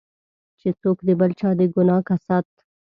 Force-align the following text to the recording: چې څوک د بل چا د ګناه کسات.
چې 0.59 0.69
څوک 0.81 0.97
د 1.07 1.09
بل 1.19 1.31
چا 1.39 1.49
د 1.59 1.61
ګناه 1.75 2.01
کسات. 2.09 2.47